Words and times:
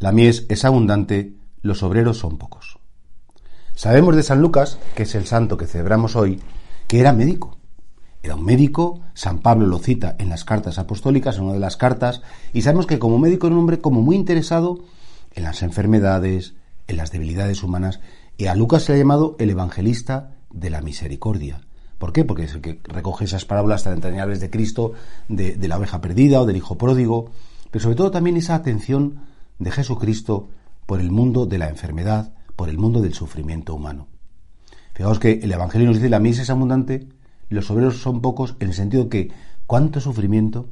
La 0.00 0.12
mies 0.12 0.46
es 0.48 0.64
abundante, 0.64 1.34
los 1.60 1.82
obreros 1.82 2.16
son 2.16 2.38
pocos. 2.38 2.78
Sabemos 3.74 4.16
de 4.16 4.22
San 4.22 4.40
Lucas, 4.40 4.78
que 4.94 5.02
es 5.02 5.14
el 5.14 5.26
santo 5.26 5.58
que 5.58 5.66
celebramos 5.66 6.16
hoy, 6.16 6.40
que 6.86 7.00
era 7.00 7.12
médico. 7.12 7.58
Era 8.22 8.36
un 8.36 8.44
médico, 8.46 9.02
San 9.12 9.40
Pablo 9.40 9.66
lo 9.66 9.78
cita 9.78 10.16
en 10.18 10.30
las 10.30 10.46
cartas 10.46 10.78
apostólicas, 10.78 11.36
en 11.36 11.44
una 11.44 11.52
de 11.52 11.60
las 11.60 11.76
cartas, 11.76 12.22
y 12.54 12.62
sabemos 12.62 12.86
que 12.86 12.98
como 12.98 13.18
médico 13.18 13.46
era 13.46 13.56
un 13.56 13.60
hombre 13.60 13.80
como 13.80 14.00
muy 14.00 14.16
interesado 14.16 14.78
en 15.34 15.42
las 15.42 15.62
enfermedades, 15.62 16.54
en 16.88 16.96
las 16.96 17.12
debilidades 17.12 17.62
humanas, 17.62 18.00
y 18.38 18.46
a 18.46 18.54
Lucas 18.54 18.84
se 18.84 18.92
le 18.92 18.96
ha 18.96 19.02
llamado 19.02 19.36
el 19.38 19.50
evangelista 19.50 20.30
de 20.48 20.70
la 20.70 20.80
misericordia. 20.80 21.60
¿Por 21.98 22.14
qué? 22.14 22.24
Porque 22.24 22.44
es 22.44 22.54
el 22.54 22.62
que 22.62 22.80
recoge 22.84 23.26
esas 23.26 23.44
parábolas 23.44 23.84
tan 23.84 23.92
entrañables 23.92 24.40
de 24.40 24.48
Cristo, 24.48 24.94
de, 25.28 25.56
de 25.56 25.68
la 25.68 25.76
oveja 25.76 26.00
perdida 26.00 26.40
o 26.40 26.46
del 26.46 26.56
hijo 26.56 26.78
pródigo, 26.78 27.32
pero 27.70 27.82
sobre 27.82 27.96
todo 27.96 28.10
también 28.10 28.38
esa 28.38 28.54
atención 28.54 29.28
de 29.60 29.70
Jesucristo 29.70 30.48
por 30.86 31.00
el 31.00 31.12
mundo 31.12 31.46
de 31.46 31.58
la 31.58 31.68
enfermedad, 31.68 32.32
por 32.56 32.68
el 32.68 32.78
mundo 32.78 33.00
del 33.00 33.14
sufrimiento 33.14 33.74
humano. 33.74 34.08
Fijaos 34.94 35.20
que 35.20 35.40
el 35.42 35.52
Evangelio 35.52 35.86
nos 35.86 35.96
dice 35.96 36.08
la 36.08 36.18
misa 36.18 36.42
es 36.42 36.50
abundante, 36.50 37.06
los 37.48 37.70
obreros 37.70 37.98
son 37.98 38.20
pocos, 38.20 38.56
en 38.58 38.68
el 38.68 38.74
sentido 38.74 39.08
que 39.08 39.30
cuánto 39.66 40.00
sufrimiento, 40.00 40.68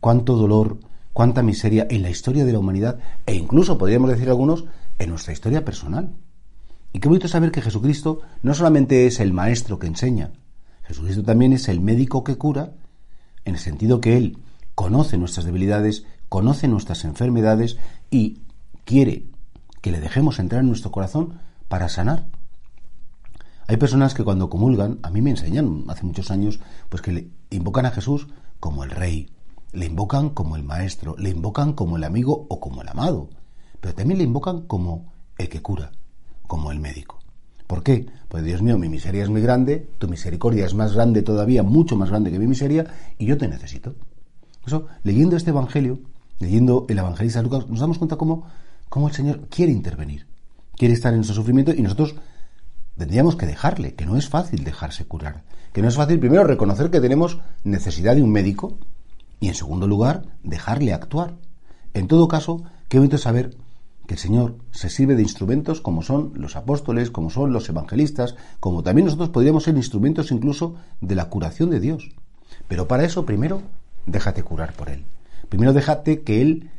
cuánto 0.00 0.36
dolor, 0.36 0.78
cuánta 1.12 1.42
miseria 1.42 1.86
en 1.90 2.02
la 2.02 2.10
historia 2.10 2.44
de 2.44 2.52
la 2.52 2.60
humanidad, 2.60 3.00
e 3.26 3.34
incluso 3.34 3.76
podríamos 3.76 4.10
decir 4.10 4.28
algunos, 4.28 4.66
en 4.98 5.10
nuestra 5.10 5.32
historia 5.32 5.64
personal. 5.64 6.12
Y 6.92 7.00
qué 7.00 7.08
bonito 7.08 7.26
saber 7.26 7.50
que 7.50 7.62
Jesucristo 7.62 8.20
no 8.42 8.54
solamente 8.54 9.06
es 9.06 9.18
el 9.18 9.32
maestro 9.32 9.78
que 9.78 9.86
enseña, 9.86 10.30
Jesucristo 10.82 11.22
también 11.22 11.52
es 11.52 11.68
el 11.68 11.80
médico 11.80 12.24
que 12.24 12.36
cura, 12.36 12.72
en 13.44 13.54
el 13.54 13.60
sentido 13.60 14.00
que 14.00 14.16
Él 14.16 14.38
conoce 14.74 15.18
nuestras 15.18 15.46
debilidades, 15.46 16.04
conoce 16.30 16.68
nuestras 16.68 17.04
enfermedades 17.04 17.76
y 18.08 18.38
quiere 18.84 19.26
que 19.82 19.90
le 19.90 20.00
dejemos 20.00 20.38
entrar 20.38 20.62
en 20.62 20.68
nuestro 20.68 20.92
corazón 20.92 21.40
para 21.68 21.88
sanar. 21.88 22.24
Hay 23.66 23.76
personas 23.76 24.14
que 24.14 24.24
cuando 24.24 24.48
comulgan, 24.48 25.00
a 25.02 25.10
mí 25.10 25.20
me 25.20 25.30
enseñan 25.30 25.84
hace 25.88 26.04
muchos 26.04 26.30
años, 26.30 26.60
pues 26.88 27.02
que 27.02 27.12
le 27.12 27.30
invocan 27.50 27.84
a 27.84 27.90
Jesús 27.90 28.28
como 28.60 28.84
el 28.84 28.90
rey, 28.90 29.28
le 29.72 29.86
invocan 29.86 30.30
como 30.30 30.56
el 30.56 30.62
maestro, 30.62 31.16
le 31.18 31.30
invocan 31.30 31.72
como 31.72 31.96
el 31.96 32.04
amigo 32.04 32.46
o 32.48 32.60
como 32.60 32.82
el 32.82 32.88
amado, 32.88 33.28
pero 33.80 33.94
también 33.94 34.18
le 34.18 34.24
invocan 34.24 34.62
como 34.62 35.12
el 35.36 35.48
que 35.48 35.62
cura, 35.62 35.90
como 36.46 36.70
el 36.70 36.78
médico. 36.78 37.18
¿Por 37.66 37.82
qué? 37.82 38.06
Pues 38.28 38.44
Dios 38.44 38.62
mío, 38.62 38.78
mi 38.78 38.88
miseria 38.88 39.24
es 39.24 39.30
muy 39.30 39.42
grande, 39.42 39.88
tu 39.98 40.06
misericordia 40.06 40.64
es 40.64 40.74
más 40.74 40.92
grande 40.92 41.22
todavía, 41.22 41.64
mucho 41.64 41.96
más 41.96 42.10
grande 42.10 42.30
que 42.30 42.38
mi 42.38 42.46
miseria, 42.46 42.86
y 43.18 43.26
yo 43.26 43.36
te 43.36 43.48
necesito. 43.48 43.94
Eso, 44.66 44.86
leyendo 45.02 45.36
este 45.36 45.50
Evangelio, 45.50 46.00
leyendo 46.40 46.86
el 46.88 46.98
evangelista 46.98 47.42
Lucas, 47.42 47.68
nos 47.68 47.78
damos 47.78 47.98
cuenta 47.98 48.16
cómo, 48.16 48.44
cómo 48.88 49.08
el 49.08 49.14
Señor 49.14 49.46
quiere 49.48 49.70
intervenir, 49.70 50.26
quiere 50.76 50.94
estar 50.94 51.14
en 51.14 51.22
su 51.22 51.34
sufrimiento 51.34 51.72
y 51.72 51.82
nosotros 51.82 52.16
tendríamos 52.96 53.36
que 53.36 53.46
dejarle, 53.46 53.94
que 53.94 54.06
no 54.06 54.16
es 54.16 54.28
fácil 54.28 54.64
dejarse 54.64 55.04
curar, 55.04 55.44
que 55.72 55.82
no 55.82 55.88
es 55.88 55.96
fácil 55.96 56.18
primero 56.18 56.44
reconocer 56.44 56.90
que 56.90 57.00
tenemos 57.00 57.38
necesidad 57.62 58.16
de 58.16 58.22
un 58.22 58.32
médico 58.32 58.78
y 59.38 59.48
en 59.48 59.54
segundo 59.54 59.86
lugar 59.86 60.24
dejarle 60.42 60.92
actuar. 60.92 61.34
En 61.94 62.08
todo 62.08 62.26
caso, 62.26 62.62
qué 62.88 62.98
bonito 62.98 63.18
saber 63.18 63.56
que 64.06 64.14
el 64.14 64.20
Señor 64.20 64.56
se 64.70 64.90
sirve 64.90 65.14
de 65.14 65.22
instrumentos 65.22 65.80
como 65.80 66.02
son 66.02 66.32
los 66.34 66.56
apóstoles, 66.56 67.10
como 67.10 67.30
son 67.30 67.52
los 67.52 67.68
evangelistas, 67.68 68.34
como 68.58 68.82
también 68.82 69.04
nosotros 69.04 69.28
podríamos 69.28 69.64
ser 69.64 69.76
instrumentos 69.76 70.32
incluso 70.32 70.74
de 71.00 71.14
la 71.14 71.28
curación 71.28 71.70
de 71.70 71.80
Dios. 71.80 72.10
Pero 72.66 72.88
para 72.88 73.04
eso 73.04 73.24
primero 73.24 73.62
déjate 74.06 74.42
curar 74.42 74.72
por 74.72 74.88
Él. 74.88 75.04
Primero 75.50 75.72
déjate 75.72 76.22
que 76.22 76.40
Él 76.40 76.70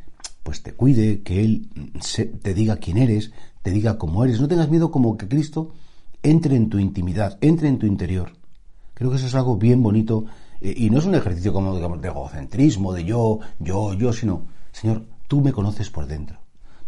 pues 0.42 0.62
te 0.62 0.72
cuide, 0.72 1.22
que 1.22 1.44
Él 1.44 1.68
te 2.42 2.54
diga 2.54 2.76
quién 2.76 2.98
eres, 2.98 3.30
te 3.62 3.70
diga 3.70 3.98
cómo 3.98 4.24
eres. 4.24 4.40
No 4.40 4.48
tengas 4.48 4.70
miedo 4.70 4.90
como 4.90 5.16
que 5.16 5.28
Cristo 5.28 5.72
entre 6.22 6.56
en 6.56 6.68
tu 6.70 6.78
intimidad, 6.78 7.38
entre 7.42 7.68
en 7.68 7.78
tu 7.78 7.86
interior. 7.86 8.32
Creo 8.94 9.10
que 9.10 9.16
eso 9.16 9.26
es 9.26 9.34
algo 9.34 9.56
bien 9.56 9.82
bonito 9.82 10.24
eh, 10.60 10.74
y 10.76 10.90
no 10.90 10.98
es 10.98 11.04
un 11.04 11.14
ejercicio 11.14 11.52
como 11.52 11.74
digamos, 11.76 12.00
de 12.00 12.08
egocentrismo, 12.08 12.92
de 12.92 13.04
yo, 13.04 13.40
yo, 13.58 13.92
yo, 13.92 14.12
sino, 14.12 14.46
Señor, 14.72 15.04
tú 15.28 15.42
me 15.42 15.52
conoces 15.52 15.90
por 15.90 16.06
dentro. 16.06 16.38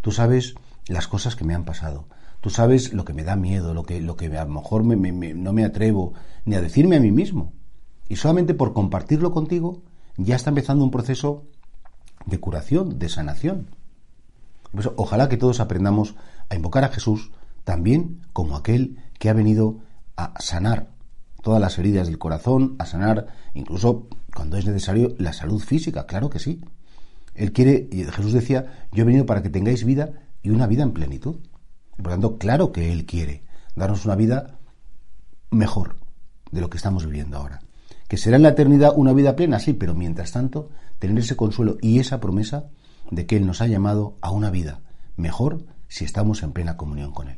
Tú 0.01 0.11
sabes 0.11 0.55
las 0.87 1.07
cosas 1.07 1.35
que 1.35 1.45
me 1.45 1.53
han 1.53 1.65
pasado. 1.65 2.07
Tú 2.41 2.49
sabes 2.49 2.93
lo 2.93 3.05
que 3.05 3.13
me 3.13 3.23
da 3.23 3.35
miedo, 3.35 3.73
lo 3.73 3.83
que, 3.83 4.01
lo 4.01 4.15
que 4.15 4.35
a 4.35 4.45
lo 4.45 4.51
mejor 4.51 4.83
no 4.83 5.53
me 5.53 5.65
atrevo 5.65 6.13
ni 6.45 6.55
a 6.55 6.61
decirme 6.61 6.95
a 6.95 6.99
mí 6.99 7.11
mismo. 7.11 7.53
Y 8.09 8.15
solamente 8.15 8.55
por 8.55 8.73
compartirlo 8.73 9.31
contigo 9.31 9.83
ya 10.17 10.35
está 10.35 10.49
empezando 10.49 10.83
un 10.83 10.91
proceso 10.91 11.45
de 12.25 12.39
curación, 12.39 12.99
de 12.99 13.09
sanación. 13.09 13.67
Ojalá 14.95 15.29
que 15.29 15.37
todos 15.37 15.59
aprendamos 15.59 16.15
a 16.49 16.55
invocar 16.55 16.83
a 16.83 16.89
Jesús 16.89 17.31
también 17.63 18.21
como 18.33 18.55
aquel 18.55 18.99
que 19.17 19.29
ha 19.29 19.33
venido 19.33 19.79
a 20.17 20.33
sanar 20.39 20.89
todas 21.41 21.61
las 21.61 21.77
heridas 21.77 22.07
del 22.07 22.17
corazón, 22.17 22.75
a 22.79 22.85
sanar 22.85 23.27
incluso 23.53 24.07
cuando 24.33 24.57
es 24.57 24.65
necesario 24.65 25.15
la 25.17 25.33
salud 25.33 25.61
física, 25.61 26.05
claro 26.05 26.29
que 26.29 26.39
sí. 26.39 26.61
Él 27.35 27.51
quiere, 27.51 27.87
y 27.91 28.03
Jesús 28.05 28.33
decía, 28.33 28.87
yo 28.91 29.03
he 29.03 29.05
venido 29.05 29.25
para 29.25 29.43
que 29.43 29.49
tengáis 29.49 29.83
vida 29.83 30.13
y 30.41 30.49
una 30.49 30.67
vida 30.67 30.83
en 30.83 30.91
plenitud. 30.91 31.37
Por 31.97 32.11
tanto, 32.11 32.37
claro 32.37 32.71
que 32.71 32.91
Él 32.91 33.05
quiere 33.05 33.43
darnos 33.75 34.05
una 34.05 34.15
vida 34.15 34.57
mejor 35.51 35.97
de 36.51 36.61
lo 36.61 36.69
que 36.69 36.77
estamos 36.77 37.05
viviendo 37.05 37.37
ahora. 37.37 37.61
Que 38.07 38.17
será 38.17 38.37
en 38.37 38.43
la 38.43 38.49
eternidad 38.49 38.93
una 38.95 39.13
vida 39.13 39.35
plena, 39.35 39.59
sí, 39.59 39.73
pero 39.73 39.95
mientras 39.95 40.31
tanto 40.31 40.69
tener 40.99 41.19
ese 41.19 41.35
consuelo 41.35 41.77
y 41.81 41.99
esa 41.99 42.19
promesa 42.19 42.69
de 43.11 43.25
que 43.25 43.37
Él 43.37 43.45
nos 43.45 43.61
ha 43.61 43.67
llamado 43.67 44.15
a 44.21 44.31
una 44.31 44.51
vida 44.51 44.81
mejor 45.15 45.65
si 45.87 46.05
estamos 46.05 46.43
en 46.43 46.51
plena 46.51 46.77
comunión 46.77 47.11
con 47.11 47.29
Él. 47.29 47.37